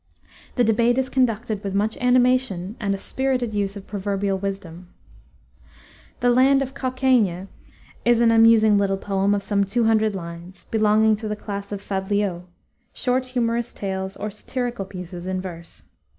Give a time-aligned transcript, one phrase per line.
[0.55, 4.87] The debate is conducted with much animation and a spirited use of proverbial wisdom.
[6.21, 7.47] The Land of Cokaygne
[8.03, 11.83] is an amusing little poem of some two hundred lines, belonging to the class of
[11.83, 12.45] fabliaux,
[12.91, 15.83] short humorous tales or satirical pieces in verse.